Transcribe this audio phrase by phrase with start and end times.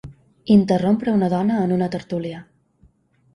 [0.53, 2.41] Interrompre una dona en una tertúlia.